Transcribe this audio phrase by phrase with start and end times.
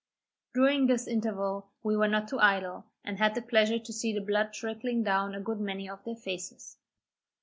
[0.55, 4.51] During this interval we were not idle, and had the pleasure to see the blood
[4.51, 6.77] trickling down a good many of their faces.